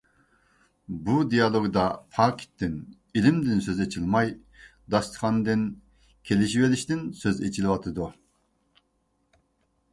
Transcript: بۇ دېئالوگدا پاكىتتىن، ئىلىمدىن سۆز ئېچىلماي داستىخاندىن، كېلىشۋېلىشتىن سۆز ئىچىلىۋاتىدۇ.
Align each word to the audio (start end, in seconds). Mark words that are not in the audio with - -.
بۇ 1.09 1.17
دېئالوگدا 1.33 1.83
پاكىتتىن، 2.17 2.79
ئىلىمدىن 3.21 3.61
سۆز 3.67 3.83
ئېچىلماي 3.87 4.33
داستىخاندىن، 4.95 5.69
كېلىشۋېلىشتىن 6.31 7.07
سۆز 7.25 7.47
ئىچىلىۋاتىدۇ. 7.49 8.13